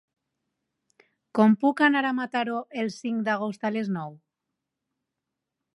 [1.39, 4.19] Com puc anar a Mataró el cinc d'agost a les nou?